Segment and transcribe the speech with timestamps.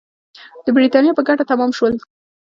[0.65, 1.93] د برېټانیا په ګټه تمام شول.